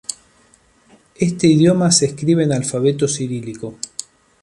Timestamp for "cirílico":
3.07-3.77